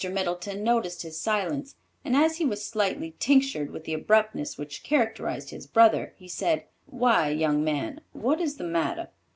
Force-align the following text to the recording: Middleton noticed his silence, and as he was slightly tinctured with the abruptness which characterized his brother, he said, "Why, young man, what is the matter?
Middleton 0.09 0.63
noticed 0.63 1.03
his 1.03 1.19
silence, 1.19 1.75
and 2.03 2.17
as 2.17 2.37
he 2.37 2.43
was 2.43 2.65
slightly 2.65 3.13
tinctured 3.19 3.69
with 3.69 3.83
the 3.83 3.93
abruptness 3.93 4.57
which 4.57 4.81
characterized 4.81 5.51
his 5.51 5.67
brother, 5.67 6.15
he 6.17 6.27
said, 6.27 6.63
"Why, 6.87 7.29
young 7.29 7.63
man, 7.63 8.01
what 8.11 8.41
is 8.41 8.57
the 8.57 8.63
matter? 8.63 9.09